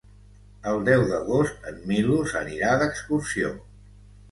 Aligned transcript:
El 0.71 0.79
deu 0.87 1.05
d'agost 1.11 1.69
en 1.73 1.77
Milos 1.91 2.35
anirà 2.41 2.73
d'excursió. 2.85 3.55